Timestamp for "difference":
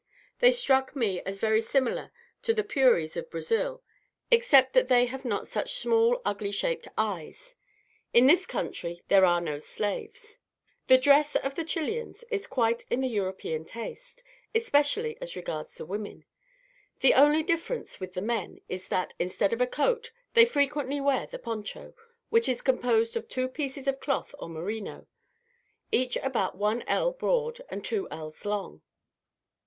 17.43-17.99